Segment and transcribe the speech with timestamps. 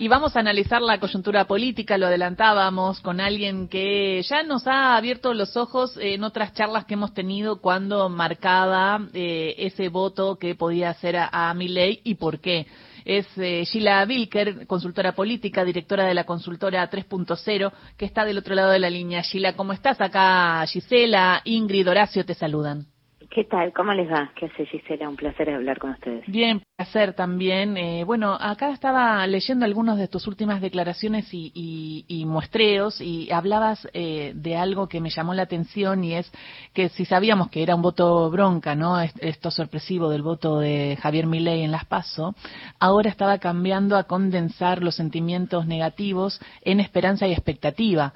[0.00, 4.96] Y vamos a analizar la coyuntura política, lo adelantábamos, con alguien que ya nos ha
[4.96, 10.54] abierto los ojos en otras charlas que hemos tenido cuando marcaba eh, ese voto que
[10.54, 12.66] podía hacer a, a y por qué.
[13.04, 18.54] Es eh, Sheila Wilker, consultora política, directora de la consultora 3.0, que está del otro
[18.54, 19.20] lado de la línea.
[19.20, 20.00] Sheila, ¿cómo estás?
[20.00, 22.86] Acá Gisela, Ingrid, Horacio te saludan.
[23.30, 23.72] ¿Qué tal?
[23.72, 24.32] ¿Cómo les va?
[24.34, 25.08] ¿Qué hace Gisela?
[25.08, 26.26] Un placer hablar con ustedes.
[26.26, 27.76] Bien, placer también.
[27.76, 33.30] Eh, bueno, acá estaba leyendo algunas de tus últimas declaraciones y, y, y muestreos y
[33.30, 36.28] hablabas eh, de algo que me llamó la atención y es
[36.72, 39.00] que si sabíamos que era un voto bronca, ¿no?
[39.00, 42.34] Esto sorpresivo del voto de Javier Milei en Las Paso,
[42.80, 48.12] ahora estaba cambiando a condensar los sentimientos negativos en esperanza y expectativa.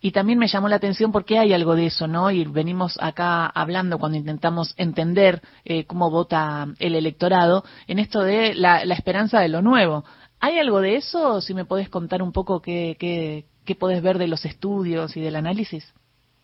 [0.00, 2.30] Y también me llamó la atención porque hay algo de eso, ¿no?
[2.30, 8.54] Y venimos acá hablando cuando intentamos entender eh, cómo vota el electorado, en esto de
[8.54, 10.04] la, esperanza de lo nuevo.
[10.40, 11.40] ¿Hay algo de eso?
[11.40, 15.20] Si me podés contar un poco qué, qué, qué podés ver de los estudios y
[15.20, 15.92] del análisis.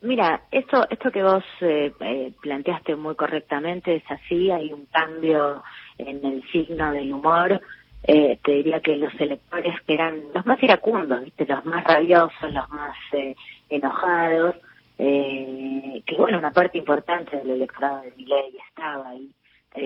[0.05, 5.62] Mira, esto, esto que vos eh, eh, planteaste muy correctamente es así, hay un cambio
[5.96, 7.58] en el signo del humor.
[8.06, 11.47] Eh, te diría que los electores que eran los más iracundos, ¿viste?
[11.47, 13.34] los más rabiosos, los más eh,
[13.70, 14.56] enojados,
[14.98, 19.30] eh, que bueno, una parte importante del electorado de mi ley estaba ahí.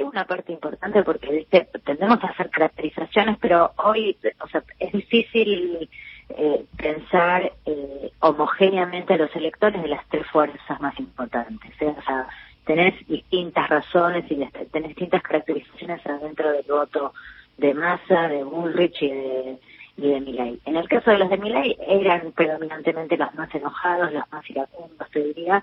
[0.02, 1.68] Una parte importante porque ¿viste?
[1.84, 5.88] tendemos a hacer caracterizaciones, pero hoy, o sea, es difícil
[6.30, 11.72] eh, pensar eh, homogéneamente a los electores de las tres fuerzas más importantes.
[11.80, 11.94] ¿eh?
[11.96, 12.28] O sea,
[12.66, 14.36] tenés distintas razones y
[14.70, 17.14] tenés distintas caracterizaciones adentro del voto
[17.58, 19.58] de Massa, de Bullrich y de,
[19.96, 20.60] y de Milay.
[20.64, 25.10] En el caso de los de Milay eran predominantemente los más enojados, los más iracundos,
[25.10, 25.62] te diría,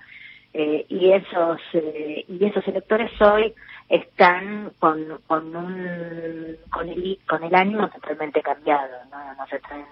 [0.58, 3.52] eh, y esos eh, y esos electores hoy
[3.90, 9.84] están con con un con el con el ánimo totalmente cambiado no no se traen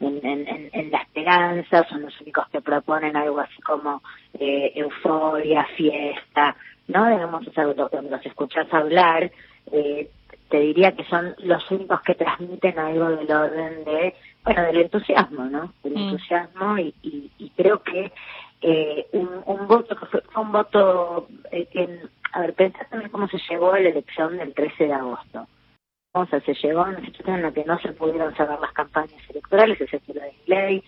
[0.00, 4.02] en, en, en, la esperanza son los únicos que proponen algo así como
[4.40, 6.56] eh, euforia fiesta
[6.88, 9.30] no digamos o cuando los escuchas hablar
[9.70, 10.08] eh,
[10.48, 14.14] te diría que son los únicos que transmiten algo del orden de,
[14.44, 15.72] bueno, del entusiasmo, ¿no?
[15.82, 15.98] Del mm.
[15.98, 18.12] entusiasmo y, y, y, creo que
[18.62, 22.00] eh, un, un voto que fue, un voto eh, que,
[22.32, 25.46] a ver, pensá también cómo se llegó a la elección del 13 de agosto.
[26.12, 28.72] O sea, se llegó a una situación en la que no se pudieron cerrar las
[28.72, 30.84] campañas electorales, excepto la de ley,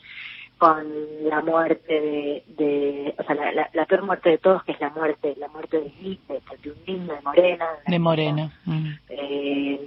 [0.59, 0.85] con
[1.23, 4.81] la muerte de, de o sea, la, la, la, peor muerte de todos, que es
[4.81, 7.67] la muerte, la muerte de de, de un niño de Morena.
[7.87, 8.53] De Morena.
[8.65, 8.89] Mm.
[9.09, 9.81] Eh,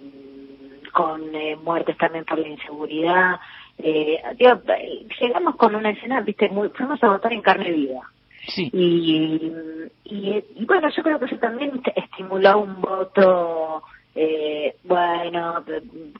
[0.91, 3.39] con eh, muertes también por la inseguridad.
[3.77, 4.61] Eh, digo,
[5.19, 8.09] llegamos con una escena, viste, muy, fuimos a votar en carne viva.
[8.47, 8.69] Sí.
[8.73, 9.51] Y,
[10.05, 13.83] y, y bueno, yo creo que eso también estimuló un voto,
[14.15, 15.63] eh, bueno,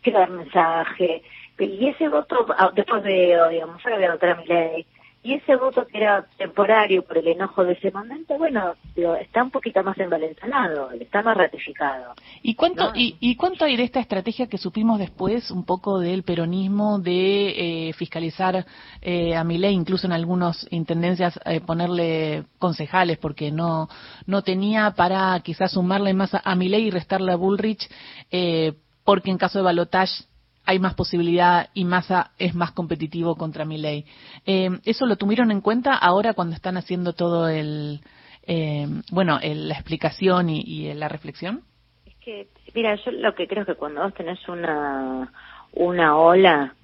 [0.02, 1.24] quiero dar mensaje,
[1.66, 4.86] y ese voto, ah, después de, digamos, ahora voy a votar a mi ley,
[5.24, 8.74] y ese voto que era temporario por el enojo de ese momento, bueno,
[9.20, 12.16] está un poquito más envalentonado, está más ratificado.
[12.42, 12.96] ¿Y cuánto, ¿no?
[12.96, 17.90] y, y, cuánto hay de esta estrategia que supimos después, un poco del peronismo, de
[17.90, 18.66] eh, fiscalizar
[19.00, 23.90] eh, a ley, incluso en algunas intendencias eh, ponerle concejales, porque no,
[24.26, 27.88] no tenía para quizás sumarle más a, a ley y restarle a Bullrich,
[28.32, 28.74] eh,
[29.04, 30.24] porque en caso de balotage
[30.66, 34.06] hay más posibilidad y Massa es más competitivo contra Milei.
[34.46, 38.02] Eh, ¿Eso lo tuvieron en cuenta ahora cuando están haciendo todo el,
[38.44, 41.62] eh, bueno, el, la explicación y, y, la reflexión?
[42.06, 45.32] Es que, mira, yo lo que creo es que cuando vos tenés una,
[45.74, 46.76] una ola,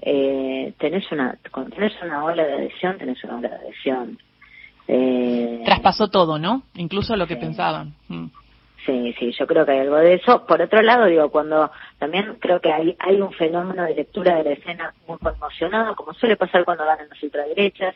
[0.00, 4.18] eh, tenés una, cuando tenés una ola de adhesión, tenés una ola de adhesión.
[4.88, 6.64] Eh, Traspasó todo, ¿no?
[6.74, 7.94] Incluso lo que pensaban.
[8.08, 8.26] Mm.
[8.84, 10.44] Sí, sí, yo creo que hay algo de eso.
[10.44, 14.44] Por otro lado, digo, cuando también creo que hay, hay un fenómeno de lectura de
[14.44, 17.94] la escena muy conmocionado, como suele pasar cuando ganan las ultraderechas,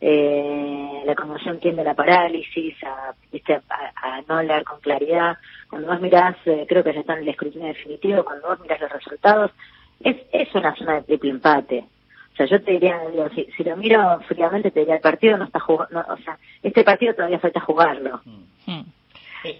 [0.00, 3.54] eh, la conmoción tiende a la parálisis, a, ¿viste?
[3.54, 5.38] A, a, no leer con claridad.
[5.70, 8.80] Cuando vos mirás, eh, creo que ya está en el escrutinio definitivo, cuando vos mirás
[8.80, 9.52] los resultados,
[10.00, 11.84] es, es una zona de triple empate.
[12.32, 15.38] O sea, yo te diría, digo, si, si lo miro fríamente, te diría, el partido
[15.38, 18.20] no está jugando, no, o sea, este partido todavía falta jugarlo.
[18.66, 18.80] Mm.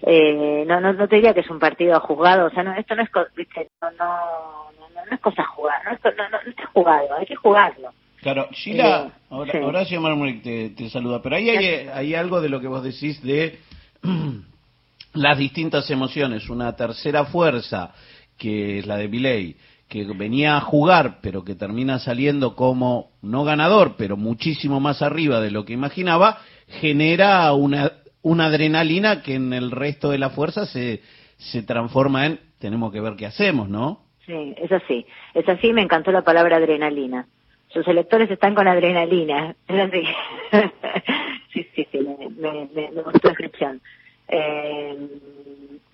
[0.01, 2.95] Eh, no, no, no te diría que es un partido juzgado, o sea, no, esto
[2.95, 6.49] no es, viste, no, no, no, no es cosa jugar, no, esto, no, no, no
[6.49, 7.89] está jugado, hay que jugarlo.
[8.21, 9.57] Claro, Sheila, eh, ahora, sí.
[9.59, 13.21] Horacio Marmuric te, te saluda, pero ahí hay, hay algo de lo que vos decís
[13.21, 13.59] de
[15.13, 17.93] las distintas emociones, una tercera fuerza,
[18.37, 19.55] que es la de Milei,
[19.87, 25.39] que venía a jugar, pero que termina saliendo como no ganador, pero muchísimo más arriba
[25.39, 27.91] de lo que imaginaba, genera una
[28.21, 31.01] una adrenalina que en el resto de la fuerza se,
[31.37, 34.01] se transforma en tenemos que ver qué hacemos, ¿no?
[34.25, 35.05] Sí, es así.
[35.33, 37.27] Es así, me encantó la palabra adrenalina.
[37.69, 39.55] Sus electores están con adrenalina.
[39.67, 40.03] Es así.
[41.53, 43.81] sí, sí, sí, me, me, me, gustó la descripción.
[44.27, 45.07] Eh,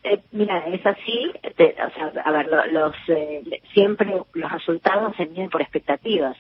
[0.03, 5.49] eh, mira, es así, o sea, a ver, los, eh, siempre los resultados se miden
[5.49, 6.35] por expectativas.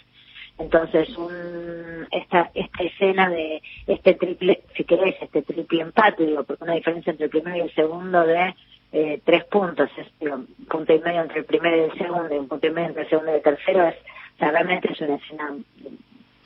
[0.59, 6.73] Entonces, un, esta, esta escena de este triple, si querés, este triple empate, porque una
[6.73, 8.53] diferencia entre el primero y el segundo de
[8.91, 12.37] eh, tres puntos, es un punto y medio entre el primero y el segundo y
[12.37, 13.95] un punto y medio entre el segundo y el tercero, es,
[14.39, 15.55] realmente es una escena,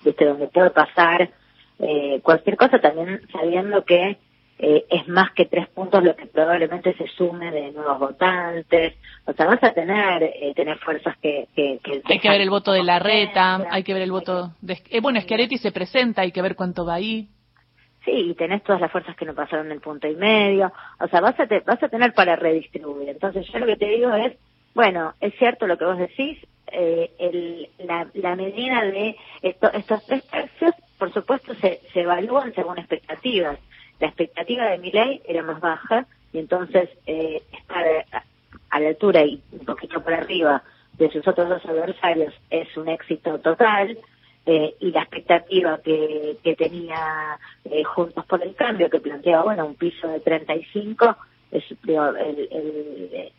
[0.03, 1.29] viste, donde puede pasar
[1.79, 4.17] eh, cualquier cosa, también sabiendo que
[4.59, 8.95] eh, es más que tres puntos lo que probablemente se sume de nuevos votantes.
[9.25, 12.71] O sea, vas a tener eh, tener fuerzas que, que, Hay que ver el voto
[12.71, 14.51] de la reta, hay que ver el voto...
[14.61, 17.27] De, eh, bueno, Schiaretti se presenta, hay que ver cuánto va ahí.
[18.03, 20.71] Sí, y tenés todas las fuerzas que no pasaron el punto y medio.
[20.99, 23.09] O sea, vas a, vas a tener para redistribuir.
[23.09, 24.33] Entonces, yo lo que te digo es,
[24.73, 26.39] bueno, es cierto lo que vos decís,
[26.71, 32.53] eh, el, la, la medida de esto, estos tres tercios, por supuesto, se, se evalúan
[32.55, 33.59] según expectativas
[33.99, 37.85] la expectativa de mi ley era más baja y entonces eh, estar
[38.69, 40.61] a, la altura y un poquito por arriba
[40.97, 43.97] de sus otros dos adversarios es un éxito total
[44.45, 49.75] eh, y la expectativa que, tenía eh, Juntos por el Cambio, que planteaba, bueno, un
[49.75, 51.17] piso de 35,
[51.51, 53.31] es, digo, el, el,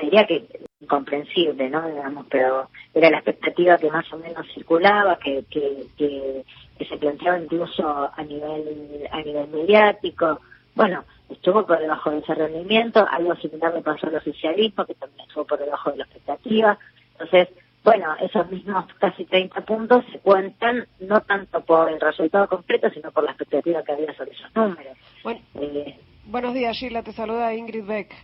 [0.00, 0.46] diría que
[0.80, 1.86] incomprensible, ¿no?
[1.88, 6.44] Digamos, pero era la expectativa que más o menos circulaba, que, que, que,
[6.78, 10.40] se planteaba incluso a nivel a nivel mediático.
[10.74, 15.28] Bueno, estuvo por debajo de ese rendimiento, algo similar le pasó al oficialismo, que también
[15.28, 16.78] estuvo por debajo de la expectativa.
[17.12, 17.48] Entonces,
[17.84, 23.10] bueno, esos mismos casi 30 puntos se cuentan no tanto por el resultado completo, sino
[23.10, 24.96] por la expectativa que había sobre esos números.
[25.24, 28.14] Bueno, eh, buenos días, Sheila, te saluda Ingrid Beck.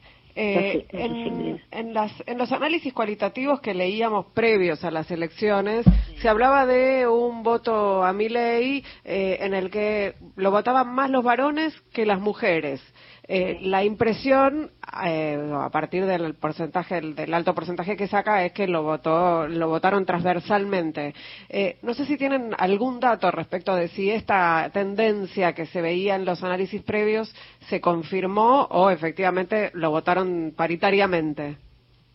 [0.40, 5.85] Eh, en, en, las, en los análisis cualitativos que leíamos previos a las elecciones,
[6.23, 11.11] se hablaba de un voto a mi ley eh, en el que lo votaban más
[11.11, 12.81] los varones que las mujeres.
[13.30, 14.70] Eh, la impresión,
[15.04, 19.69] eh, a partir del porcentaje, del alto porcentaje que saca, es que lo votó, lo
[19.69, 21.14] votaron transversalmente.
[21.50, 26.16] Eh, no sé si tienen algún dato respecto de si esta tendencia que se veía
[26.16, 27.34] en los análisis previos
[27.69, 31.58] se confirmó o efectivamente lo votaron paritariamente.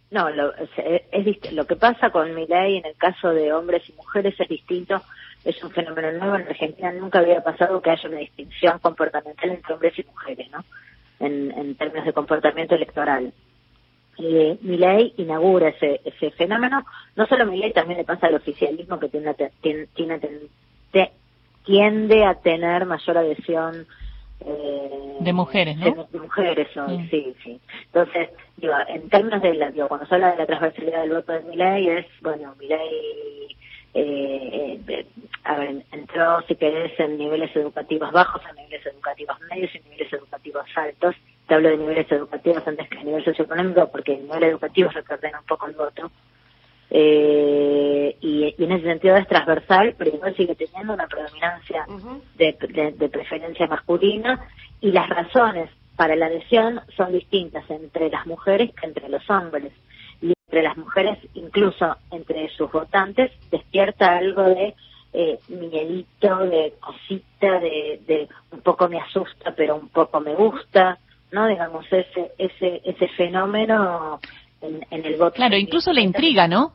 [0.10, 3.94] No, lo, es, lo que pasa con mi ley en el caso de hombres y
[3.94, 5.00] mujeres es distinto
[5.46, 6.36] es un fenómeno nuevo.
[6.38, 10.64] En Argentina nunca había pasado que haya una distinción comportamental entre hombres y mujeres, ¿no?
[11.26, 13.34] En, términos de comportamiento electoral.
[14.20, 16.86] Eh, mi ley inaugura ese, ese fenómeno.
[17.16, 20.20] No solo mi ley, también le pasa al oficialismo que tiene, tiene, tiene,
[21.66, 23.88] tiende a tener mayor adhesión
[24.46, 26.08] eh, de mujeres, ¿no?
[26.12, 27.60] De, mujeres hoy, sí, sí.
[27.86, 31.32] Entonces, digo, en términos de la, digo, cuando se habla de la transversalidad del voto
[31.32, 33.56] de mi ley, es, bueno, mi ley
[33.94, 35.06] eh, eh,
[35.44, 39.84] a ver, entró, si querés, en niveles educativos bajos, en niveles educativos medios y en
[39.86, 41.16] niveles educativos altos.
[41.48, 45.40] Te hablo de niveles educativos antes que a nivel socioeconómico, porque el nivel educativo reordena
[45.40, 46.12] un poco el voto.
[46.90, 51.86] Eh, y, en ese sentido es transversal, pero igual sigue teniendo una predominancia
[52.38, 54.48] de, de preferencia masculina
[54.80, 59.72] y las razones para la adhesión son distintas entre las mujeres que entre los hombres
[60.54, 64.76] entre las mujeres, incluso entre sus votantes, despierta algo de
[65.12, 71.00] eh, miedito, de cosita, de, de un poco me asusta, pero un poco me gusta,
[71.32, 71.48] ¿no?
[71.48, 74.20] Digamos, ese, ese, ese fenómeno
[74.62, 75.34] en, en el voto.
[75.38, 76.74] Claro, incluso la intriga, ¿no?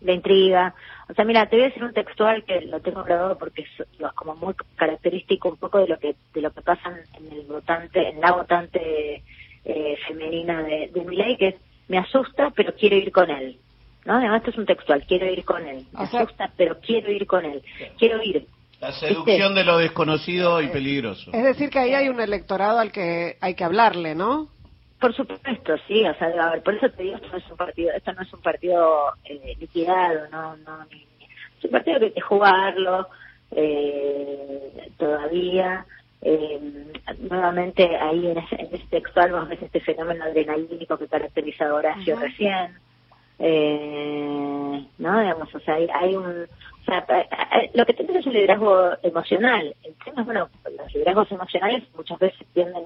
[0.00, 0.74] La intriga.
[1.08, 3.86] O sea, mira, te voy a decir un textual que lo tengo grabado porque es,
[4.16, 8.08] como muy característico un poco de lo que de lo que pasa en el votante,
[8.08, 9.22] en la votante
[9.64, 11.54] eh, femenina de, de ley, que es
[11.88, 13.58] me asusta, pero quiero ir con él.
[14.04, 14.14] ¿No?
[14.14, 15.86] Además, esto es un textual, quiero ir con él.
[15.92, 17.62] Me asusta, pero quiero ir con él.
[17.98, 18.46] Quiero ir.
[18.80, 21.30] La seducción de lo desconocido y peligroso.
[21.32, 24.48] Es decir, que ahí hay un electorado al que hay que hablarle, ¿no?
[25.00, 27.56] Por supuesto, sí, o sea, a ver, por eso te digo, esto no es un
[27.56, 32.12] partido, esto no es un partido eh, liquidado, no, no, es un partido que hay
[32.12, 33.08] que jugarlo
[33.50, 35.84] eh, todavía,
[36.22, 36.60] eh,
[37.18, 41.74] nuevamente ahí en ese, en ese, textual vos ves este fenómeno adrenalínico que caracteriza a
[41.74, 42.76] Horacio recién.
[43.38, 45.20] Eh, ¿no?
[45.20, 46.46] Digamos, o sea, hay, un...
[46.46, 47.28] O sea, eh,
[47.60, 49.74] eh, lo que tenemos es un liderazgo emocional.
[49.82, 50.48] El tema es, bueno,
[50.78, 52.84] los liderazgos emocionales muchas veces tienden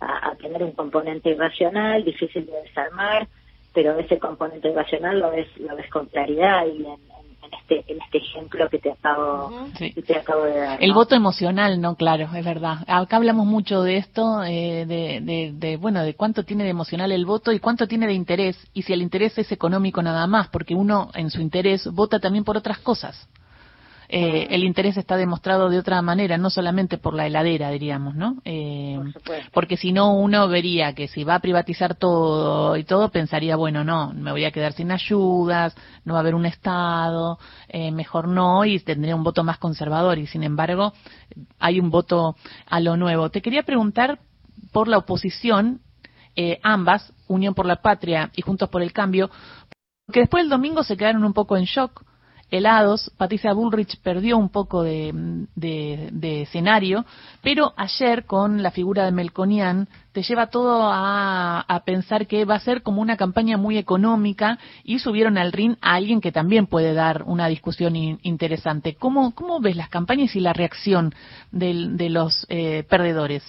[0.00, 3.26] a, a, tener un componente irracional, difícil de desarmar,
[3.74, 7.15] pero ese componente irracional lo ves, lo ves con claridad y en,
[7.46, 10.82] en, este en este ejemplo que te acabo, te acabo de dar.
[10.82, 12.78] El voto emocional, no, claro, es verdad.
[12.86, 17.26] Acá hablamos mucho de esto, eh, de, de, bueno, de cuánto tiene de emocional el
[17.26, 20.74] voto y cuánto tiene de interés, y si el interés es económico nada más, porque
[20.74, 23.28] uno en su interés vota también por otras cosas.
[24.08, 28.36] Eh, el interés está demostrado de otra manera, no solamente por la heladera, diríamos, ¿no?
[28.44, 28.98] Eh,
[29.52, 33.84] porque si no, uno vería que si va a privatizar todo y todo, pensaría, bueno,
[33.84, 38.28] no, me voy a quedar sin ayudas, no va a haber un Estado, eh, mejor
[38.28, 40.18] no, y tendría un voto más conservador.
[40.18, 40.92] Y sin embargo,
[41.58, 42.36] hay un voto
[42.66, 43.30] a lo nuevo.
[43.30, 44.20] Te quería preguntar
[44.72, 45.80] por la oposición,
[46.62, 49.30] ambas, Unión por la Patria y Juntos por el Cambio,
[50.12, 52.04] que después el domingo se quedaron un poco en shock
[52.50, 53.10] helados.
[53.16, 55.44] Patricia Bullrich perdió un poco de,
[56.22, 57.04] escenario,
[57.42, 62.60] pero ayer con la figura de Melconian te lleva todo a, pensar que va a
[62.60, 66.94] ser como una campaña muy económica y subieron al ring a alguien que también puede
[66.94, 68.94] dar una discusión interesante.
[68.94, 71.14] ¿Cómo, ¿Cómo ves las campañas y la reacción
[71.52, 73.42] de, los eh, perdedores?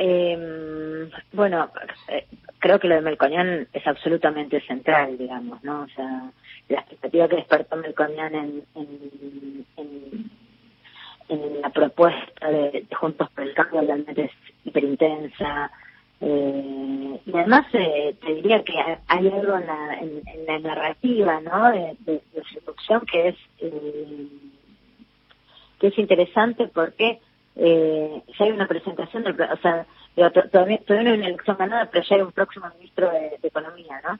[0.00, 1.72] Em, bueno,
[2.06, 2.24] eh,
[2.60, 5.82] creo que lo de Melconian es absolutamente central, digamos, ¿no?
[5.82, 6.30] O sea,
[6.68, 8.64] la expectativa que despertó Melconian en,
[11.26, 14.30] en, la propuesta de, Juntos por el Cambio realmente es
[14.64, 15.72] hiperintensa.
[16.20, 18.74] Eh, y además eh, te diría que
[19.08, 21.72] hay algo en la, en, la narrativa ¿no?
[21.72, 22.22] de, de,
[22.54, 24.28] seducción que es eh,
[25.80, 27.20] que es interesante porque
[27.58, 29.86] eh, ya hay una presentación del o sea
[30.50, 33.48] todavía, todavía no hay una elección ganada pero ya hay un próximo ministro de, de
[33.48, 34.18] economía ¿no?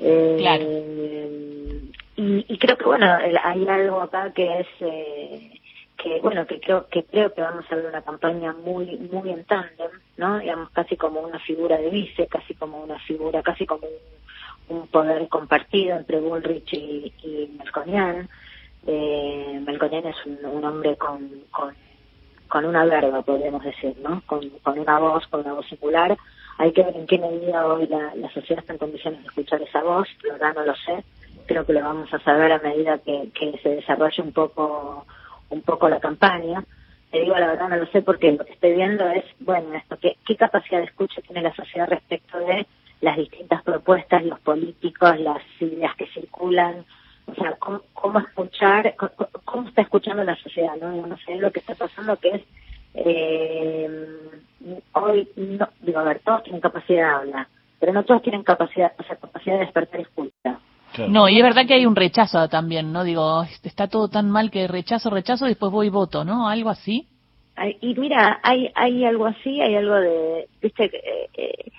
[0.00, 3.06] Eh, y, y, creo que bueno
[3.44, 5.60] hay algo acá que es eh,
[5.96, 9.44] que bueno que creo que creo que vamos a ver una campaña muy muy en
[9.44, 13.86] tándem no digamos casi como una figura de vice casi como una figura casi como
[14.68, 18.28] un, poder compartido entre Bullrich y, y Melconian.
[18.86, 21.74] Eh, Melconian es un, hombre con, con
[22.54, 24.40] con una verba podríamos decir no con,
[24.78, 26.16] una voz con una voz singular
[26.58, 29.82] hay que ver en qué medida hoy la, sociedad está en condiciones de escuchar esa
[29.82, 31.04] voz, la verdad no lo sé.
[31.46, 35.04] Creo que lo vamos a saber a medida que, se desarrolle un poco,
[35.50, 36.64] un poco la campaña.
[37.10, 39.98] Te digo la verdad no lo sé porque lo que estoy viendo es, bueno, esto,
[40.00, 42.66] ¿qué, qué capacidad de escucha tiene la sociedad respecto de
[43.00, 46.84] las distintas propuestas, los políticos, las ideas que circulan,
[47.26, 48.94] o sea, cómo, escuchar,
[49.44, 51.06] cómo, está escuchando la sociedad, ¿no?
[51.06, 52.42] no sé lo que está pasando que es
[52.94, 53.88] eh,
[54.92, 57.48] hoy, no, digo, a ver, todos tienen capacidad de hablar,
[57.80, 60.58] pero no todos tienen capacidad, o sea, capacidad de despertar escucha.
[61.08, 63.02] No, y es verdad que hay un rechazo también, ¿no?
[63.02, 66.48] Digo, está todo tan mal que rechazo, rechazo, y después voy y voto, ¿no?
[66.48, 67.08] Algo así.
[67.80, 71.72] Y mira, hay hay algo así, hay algo de, viste, eh, eh,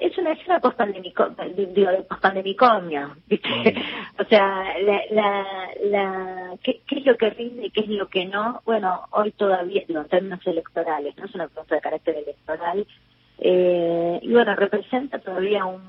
[0.00, 3.48] es una escena post-pandemicomia, ¿viste?
[3.48, 3.82] Mm.
[4.20, 5.46] o sea, la, la,
[5.84, 8.62] la, ¿qué, es lo que rinde y qué es lo que no?
[8.64, 12.86] Bueno, hoy todavía, en términos electorales, no es una pregunta de carácter electoral,
[13.38, 15.82] eh, y bueno, representa todavía un,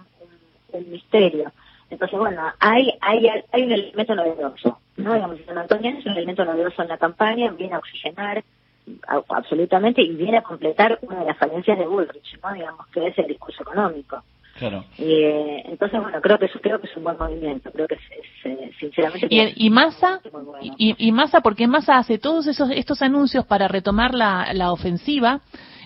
[0.71, 1.51] un, misterio.
[1.89, 5.13] Entonces, bueno, hay, hay, hay un elemento novedoso, ¿no?
[5.13, 8.43] Digamos, San Antonio es un elemento novedoso en la campaña, viene a oxigenar,
[9.29, 12.53] absolutamente y viene a completar una de las falencias de Bullrich, ¿no?
[12.53, 14.23] digamos que es el discurso económico.
[14.57, 14.83] Claro.
[14.97, 17.95] Y, eh, entonces, bueno, creo que eso creo que es un buen movimiento, creo que
[17.95, 18.01] es,
[18.43, 19.27] eh, sinceramente...
[19.29, 20.19] Y, y Massa,
[20.61, 25.39] y, y Massa, porque Massa hace todos esos estos anuncios para retomar la, la ofensiva,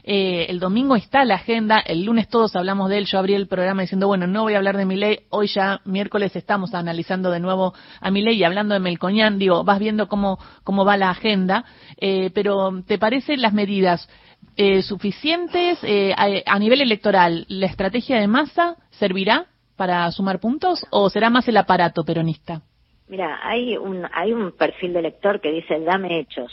[0.03, 3.47] eh, el domingo está la agenda, el lunes todos hablamos de él, yo abrí el
[3.47, 7.31] programa diciendo, bueno, no voy a hablar de mi ley, hoy ya miércoles estamos analizando
[7.31, 10.97] de nuevo a mi ley y hablando de Melcoñán, digo, vas viendo cómo, cómo va
[10.97, 11.63] la agenda,
[11.97, 14.09] eh, pero ¿te parecen las medidas
[14.57, 17.45] eh, suficientes eh, a, a nivel electoral?
[17.47, 19.45] ¿La estrategia de masa servirá
[19.77, 22.61] para sumar puntos o será más el aparato peronista?
[23.07, 26.51] Mira, hay un, hay un perfil de elector que dice, dame hechos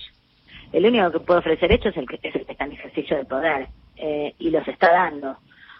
[0.72, 3.24] el único que puede ofrecer hechos es el que, es el está en ejercicio de
[3.24, 5.36] poder eh, y los está dando.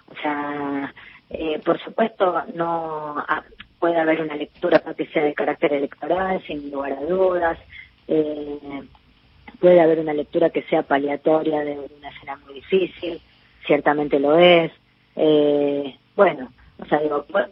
[0.09, 0.92] O sea,
[1.30, 3.42] eh, por supuesto, no ah,
[3.78, 7.59] puede haber una lectura que sea de carácter electoral, sin lugar a dudas.
[8.09, 8.82] Eh,
[9.61, 13.20] puede haber una lectura que sea paliatoria de una escena muy difícil,
[13.66, 14.73] ciertamente lo es.
[15.16, 17.49] Eh, bueno, o sea, digo, puede,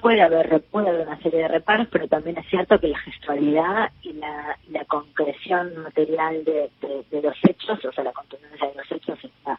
[0.00, 3.90] puede, haber, puede haber una serie de reparos, pero también es cierto que la gestualidad
[4.02, 6.70] y la, concreción material de,
[7.10, 9.58] de, los hechos, o sea, la contundencia de los hechos está.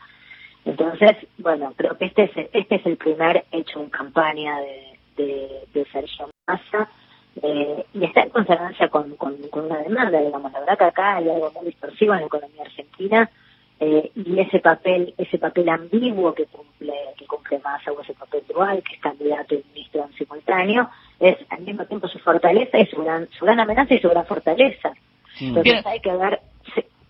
[0.66, 5.68] Entonces, bueno, creo que este es, este es el primer hecho en campaña de, de,
[5.74, 6.90] de Sergio Massa.
[7.42, 10.52] Eh, y está en consonancia con, con, con, una demanda, digamos.
[10.52, 13.30] La verdad que acá hay algo muy distorsivo en la economía argentina
[13.84, 18.44] eh, y ese papel ese papel ambiguo que cumple que cumple Massa o ese papel
[18.48, 20.88] dual que es candidato y ministro en simultáneo
[21.20, 24.26] es al mismo tiempo su fortaleza y su gran, su gran amenaza y su gran
[24.26, 24.92] fortaleza.
[25.40, 26.40] Entonces hay que ver...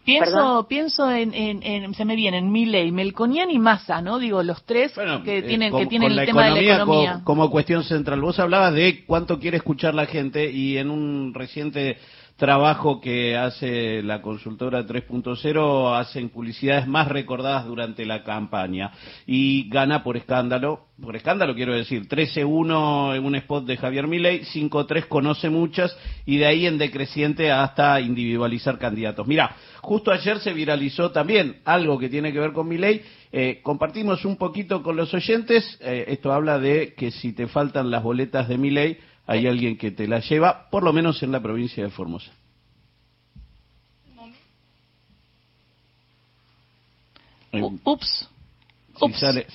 [0.04, 4.18] Pienso, pienso en, en, se me vienen Milley, Melconian y Massa, ¿no?
[4.18, 7.22] Digo, los tres que eh, tienen, que tienen el tema de la economía.
[7.24, 8.20] como, cuestión central.
[8.20, 11.98] Vos hablabas de cuánto quiere escuchar la gente y en un reciente
[12.42, 18.94] trabajo que hace la consultora 3.0 hacen publicidades más recordadas durante la campaña
[19.28, 24.42] y gana por escándalo, por escándalo quiero decir, 13-1 en un spot de Javier Milei,
[24.42, 25.96] 5-3 conoce muchas
[26.26, 29.28] y de ahí en decreciente hasta individualizar candidatos.
[29.28, 34.26] Mira, justo ayer se viralizó también algo que tiene que ver con Milei, eh, compartimos
[34.26, 38.50] un poquito con los oyentes, eh, esto habla de que si te faltan las boletas
[38.50, 38.98] de Milei,
[39.28, 42.32] hay alguien que te la lleva, por lo menos en la provincia de Formosa.
[47.84, 48.30] Ups.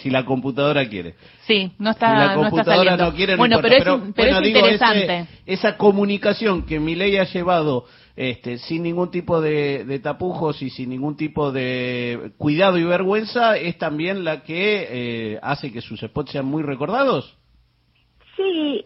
[0.02, 1.14] Si, la computadora quiere.
[1.46, 5.28] Sí, no está, si la computadora no, quiere, bueno, pero, es, interesante.
[5.46, 7.84] esa comunicación que mi ley ha llevado
[8.16, 13.78] este, sin ningún tipo de, tapujos y sin ningún tipo de cuidado y vergüenza es
[13.78, 14.88] también la que
[15.34, 17.36] eh, hace que sus spots sean muy recordados.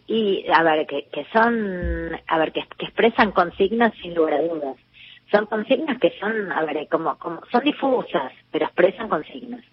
[0.06, 4.76] Y a ver, que, que son, a ver, que, expresan consignas sin lugar a dudas.
[5.30, 9.64] Son consignas que son, a ver, como, como, son difusas, pero expresan consignas.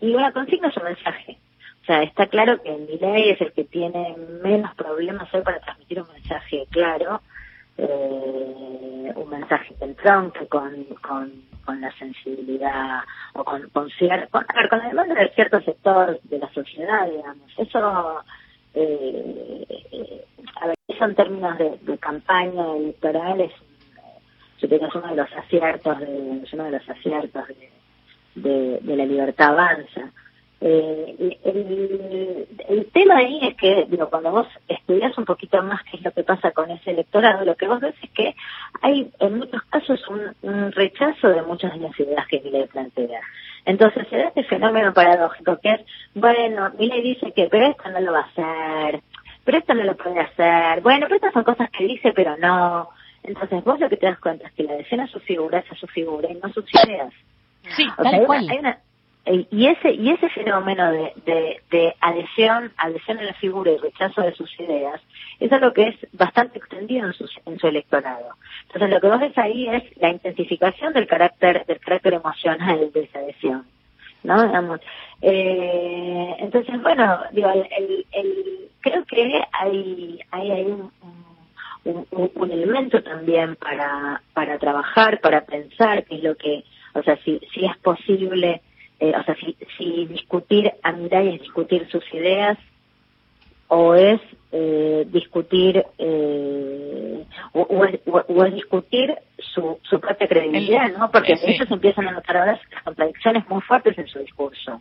[0.00, 1.38] Y una consigna es un mensaje.
[1.82, 5.60] O sea, está claro que mi ley es el que tiene menos problemas hoy para
[5.60, 7.22] transmitir un mensaje claro,
[7.78, 11.32] eh, un mensaje que entronque con, con,
[11.64, 13.00] con la sensibilidad
[13.34, 13.88] o con, con,
[14.30, 17.52] con, a con la demanda de cierto sector de la sociedad, digamos.
[17.56, 18.22] Eso
[18.76, 20.24] eh,
[20.60, 23.52] a ver, eso en términos de, campaña electoral es,
[24.58, 27.44] yo creo que es uno de los aciertos de, uno de los aciertos
[28.34, 30.12] de, de, la libertad avanza.
[30.60, 35.96] Eh, el, el, tema ahí es que, digo, cuando vos estudias un poquito más qué
[35.96, 38.34] es lo que pasa con ese electorado, lo que vos ves es que
[38.82, 43.20] hay en muchos casos un, un rechazo de muchas de las ideas que le plantea.
[43.66, 45.80] Entonces se da este fenómeno paradójico que es,
[46.14, 49.02] bueno, Miley dice que, pero esto no lo va a hacer,
[49.44, 52.88] pero esto no lo puede hacer, bueno, pero estas son cosas que dice, pero no.
[53.24, 55.72] Entonces vos lo que te das cuenta es que la adhesión a su figura es
[55.72, 57.12] a su figura y no sus ideas.
[57.76, 58.48] Sí, tal cual.
[58.48, 58.78] hay una,
[59.26, 64.22] y ese y ese fenómeno de, de, de, adhesión adhesión a la figura y rechazo
[64.22, 65.00] de sus ideas
[65.40, 68.34] es algo que es bastante extendido en su, en su electorado.
[68.66, 73.02] Entonces lo que vos ves ahí es la intensificación del carácter del carácter emocional de
[73.02, 73.66] esa adhesión
[74.26, 74.78] no
[75.22, 80.92] eh, entonces bueno digo el, el, creo que hay hay, hay un,
[81.84, 87.16] un, un, elemento también para para trabajar para pensar que es lo que o sea
[87.24, 88.62] si si es posible
[89.00, 92.58] eh, o sea, si, si discutir a Mirai es discutir sus ideas
[93.68, 94.20] o es
[94.52, 101.10] eh, discutir eh, o, es, discutir su, su propia credibilidad, ¿no?
[101.10, 104.80] Porque de hecho se empiezan a notar ahora las contradicciones muy fuertes en su discurso.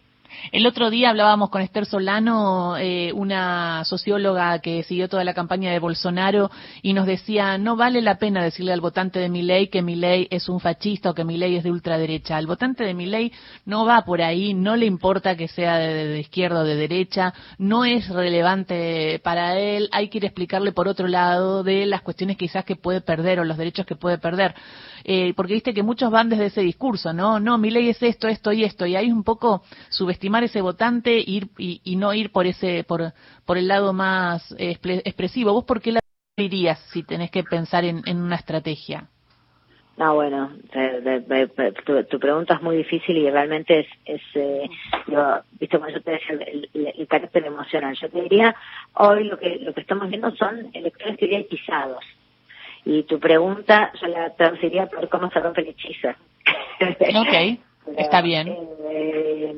[0.51, 5.71] El otro día hablábamos con Esther Solano, eh, una socióloga que siguió toda la campaña
[5.71, 9.81] de Bolsonaro, y nos decía, no vale la pena decirle al votante de Milei que
[9.81, 12.37] Milei es un fascista o que Milei es de ultraderecha.
[12.37, 13.31] Al votante de Milei
[13.65, 17.85] no va por ahí, no le importa que sea de, izquierda o de derecha, no
[17.85, 22.37] es relevante para él, hay que ir a explicarle por otro lado de las cuestiones
[22.37, 24.53] quizás que puede perder o los derechos que puede perder.
[25.07, 27.39] Eh, porque viste que muchos van desde ese discurso, ¿no?
[27.39, 31.23] No, Milei es esto, esto y esto, y hay un poco subestimado estimar ese votante
[31.23, 33.13] ir, y, no ir por ese por,
[33.45, 35.53] por el lado más expresivo.
[35.53, 35.99] ¿Vos por qué la
[36.35, 39.07] dirías si tenés que pensar en, una estrategia?
[39.97, 40.51] No, bueno,
[42.09, 44.67] tu, pregunta es muy difícil y realmente es, es eh,
[45.05, 46.39] yo, visto como yo te decía,
[46.73, 47.95] el, carácter emocional.
[47.95, 48.55] Yo te diría,
[48.95, 52.03] hoy lo que lo que estamos viendo son electores que hechizados.
[52.83, 56.09] Y tu pregunta yo la traduciría por cómo se rompe el hechizo.
[56.09, 57.59] Ok,
[57.97, 58.47] está bien.
[58.89, 59.55] Eh,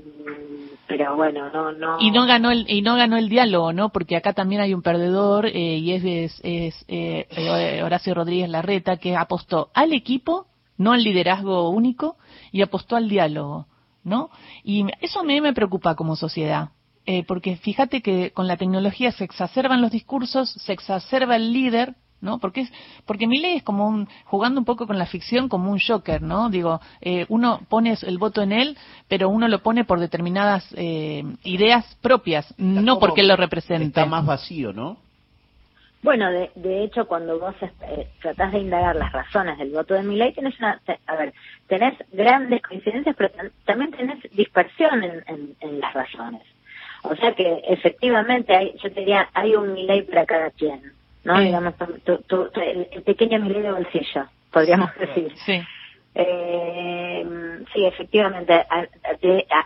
[0.88, 1.98] pero bueno, no, no.
[2.00, 3.90] Y no ganó el, y no ganó el diálogo, ¿no?
[3.90, 8.98] Porque acá también hay un perdedor eh, y es, es, es eh, Horacio Rodríguez Larreta
[8.98, 10.48] que apostó al equipo,
[10.78, 12.18] no al liderazgo único,
[12.52, 13.68] y apostó al diálogo,
[14.04, 14.30] ¿no?
[14.64, 16.70] Y eso a mí me preocupa como sociedad.
[17.06, 21.96] Eh, porque fíjate que con la tecnología se exacerban los discursos, se exacerba el líder,
[22.22, 22.40] ¿no?
[22.40, 22.74] Porque es,
[23.06, 26.22] porque mi ley es como un, jugando un poco con la ficción como un Joker,
[26.22, 26.50] ¿no?
[26.50, 28.78] Digo, eh, uno pone el voto en él,
[29.08, 34.02] pero uno lo pone por determinadas eh, ideas propias, no porque lo representa.
[34.02, 34.98] Está más vacío, ¿no?
[36.04, 40.04] Bueno, de, de hecho, cuando vos eh, tratás de indagar las razones del voto de
[40.04, 41.34] mi ley, tenés una, a ver,
[41.68, 43.30] tenés grandes coincidencias, pero
[43.66, 46.44] también tenés dispersión en, en, las razones.
[47.04, 50.94] O sea que efectivamente hay, yo te diría, hay un mi ley para cada quien
[51.28, 51.40] ¿no?
[51.42, 51.74] Digamos,
[52.56, 55.32] el, pequeño Milei de bolsillo, podríamos decir.
[55.46, 55.62] Sí.
[56.16, 57.26] Eh,
[57.74, 58.66] sí, efectivamente,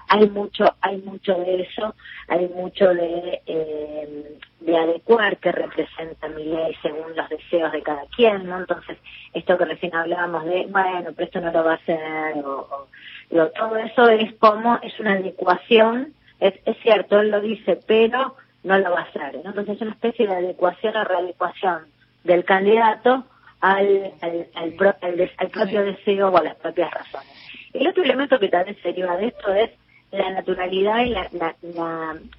[0.10, 1.96] hay mucho, hay mucho de eso,
[2.28, 8.06] hay mucho de, eh, de adecuar que representa mi ley según los deseos de cada
[8.16, 8.58] quien, ¿no?
[8.58, 8.98] Entonces,
[9.34, 12.88] esto que recién hablábamos de, bueno, pero esto no lo va a hacer, o,
[13.30, 18.78] todo eso es como, es una adecuación, es, es cierto, él lo dice, pero no
[18.78, 19.50] lo va a hacer, ¿no?
[19.50, 21.86] Entonces, es una especie de adecuación o readecuación
[22.24, 23.26] del candidato
[23.60, 27.30] al, al, al, propio deseo o a las propias razones.
[27.74, 29.72] El otro elemento que también se deriva de esto es
[30.12, 31.56] la naturalidad y la, la,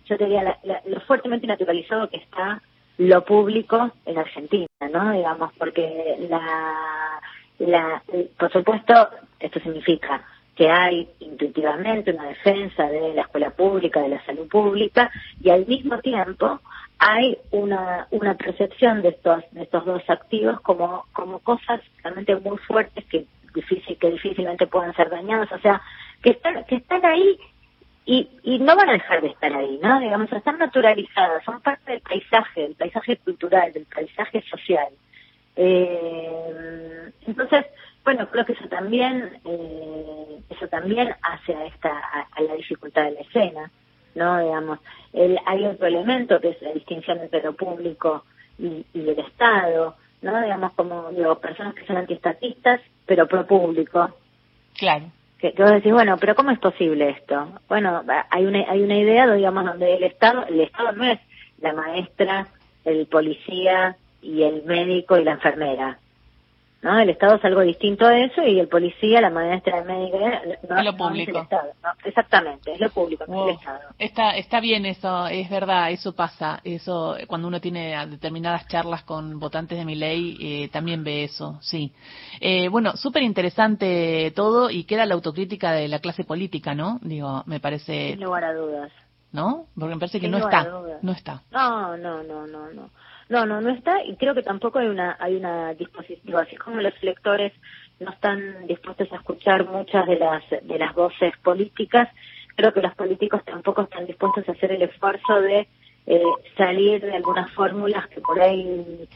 [0.04, 2.60] yo te diría, lo fuertemente naturalizado que está
[2.98, 5.12] lo público en Argentina, ¿no?
[5.12, 7.20] Digamos, porque la,
[7.58, 8.02] la,
[8.38, 9.08] por supuesto,
[9.40, 10.22] esto significa
[10.56, 15.10] que hay intuitivamente una defensa de la escuela pública, de la salud pública,
[15.40, 16.60] y al mismo tiempo
[16.98, 22.58] hay una, una percepción de estos, de estos dos activos como, como cosas realmente muy
[22.58, 25.82] fuertes que, difícil, que difícilmente puedan ser dañados, o sea,
[26.22, 27.38] que están, que están ahí
[28.04, 30.00] y, y no van a dejar de estar ahí, ¿no?
[30.00, 34.88] Digamos, están naturalizadas, son parte del paisaje, del paisaje cultural, del paisaje social.
[35.56, 37.66] Eh, entonces,
[38.04, 41.98] bueno, creo que eso también, eh, eso también hace a esta,
[42.30, 43.70] a la dificultad de la escena.
[44.14, 44.38] ¿no?
[44.38, 44.78] Digamos,
[45.12, 48.24] el, hay otro elemento que es la distinción entre lo público
[48.58, 50.42] y, y el Estado, ¿no?
[50.42, 54.10] Digamos, como digo, personas que son antiestatistas, pero pro público.
[54.78, 55.06] Claro.
[55.38, 57.48] Que, que vos decís, bueno, pero ¿cómo es posible esto?
[57.68, 61.18] Bueno, hay una, hay una idea, digamos, donde el Estado, el Estado no es
[61.60, 62.46] la maestra,
[62.84, 65.98] el policía y el médico y la enfermera.
[66.82, 66.98] ¿No?
[66.98, 70.18] El Estado es algo distinto a eso y el policía, la maestra, el médico,
[70.68, 71.38] no, es lo público.
[71.40, 71.72] Estado,
[72.04, 73.80] exactamente, es lo público, no es el Estado.
[73.98, 79.38] Está, está bien eso, es verdad, eso pasa, eso cuando uno tiene determinadas charlas con
[79.38, 81.92] votantes de mi ley, eh, también ve eso, sí.
[82.40, 86.98] Eh, bueno, súper interesante todo y queda la autocrítica de la clase política, ¿no?
[87.02, 88.10] Digo, me parece...
[88.10, 88.92] Sin lugar a dudas.
[89.30, 89.64] ¿No?
[89.74, 90.68] Porque me parece que no está,
[91.00, 91.40] no está.
[91.50, 92.90] No, no, no, no, no.
[93.32, 96.82] No, no, no está y creo que tampoco hay una hay una disposición, así como
[96.82, 97.50] los electores
[97.98, 102.10] no están dispuestos a escuchar muchas de las de las voces políticas,
[102.56, 105.66] creo que los políticos tampoco están dispuestos a hacer el esfuerzo de
[106.04, 106.22] eh,
[106.58, 109.08] salir de algunas fórmulas que por ahí,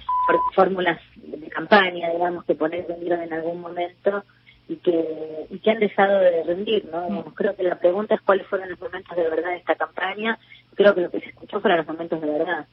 [0.54, 4.24] fórmulas de campaña, digamos, que ahí vendieron en algún momento
[4.66, 7.10] y que, y que han dejado de rendir, ¿no?
[7.10, 7.34] Mm.
[7.34, 10.38] creo que la pregunta es cuáles fueron los momentos de verdad de esta campaña.
[10.74, 12.66] Creo que lo que se escuchó fueron los momentos de verdad.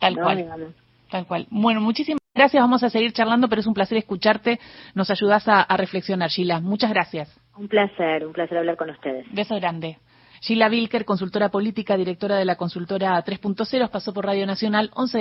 [0.00, 0.74] Tal cual.
[1.10, 1.46] Tal cual.
[1.50, 2.60] Bueno, muchísimas gracias.
[2.60, 4.58] Vamos a seguir charlando, pero es un placer escucharte.
[4.94, 6.60] Nos ayudas a, reflexionar, Sheila.
[6.60, 7.28] Muchas gracias.
[7.56, 9.26] Un placer, un placer hablar con ustedes.
[9.32, 9.98] Beso grande.
[10.40, 15.18] Sheila Wilker, consultora política, directora de la consultora 3.0, pasó por Radio Nacional 11